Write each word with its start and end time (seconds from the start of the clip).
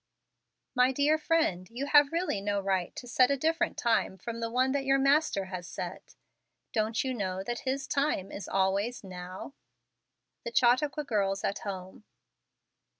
My 0.73 0.91
dear 0.91 1.19
friend, 1.19 1.69
you 1.69 1.85
have 1.85 2.11
really 2.11 2.41
no 2.41 2.59
right 2.59 2.95
to 2.95 3.07
set 3.07 3.29
a 3.29 3.37
different 3.37 3.77
time 3.77 4.17
from 4.17 4.39
the 4.39 4.49
one 4.49 4.71
that 4.71 4.83
your 4.83 4.97
Master 4.97 5.45
has 5.53 5.67
set. 5.67 6.15
Don't 6.73 7.03
you 7.03 7.13
know 7.13 7.43
that 7.43 7.59
His 7.69 7.85
time 7.87 8.31
is 8.31 8.47
always 8.47 9.03
now? 9.03 9.53
The 10.43 10.51
Chautauqua 10.55 11.03
Girls 11.03 11.43
at 11.43 11.59
Home. 11.59 12.03